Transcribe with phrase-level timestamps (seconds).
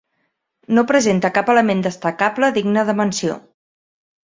[0.77, 3.39] No presenta cap element destacable digne de menció.